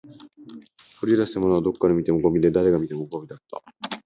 [1.01, 3.61] 掘り出したものはどこから見てもゴミで、誰が見てもゴミだった